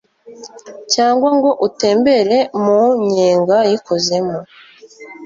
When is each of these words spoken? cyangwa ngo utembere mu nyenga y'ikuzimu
cyangwa 0.93 1.29
ngo 1.37 1.51
utembere 1.67 2.37
mu 2.63 2.77
nyenga 3.13 3.57
y'ikuzimu 3.69 4.37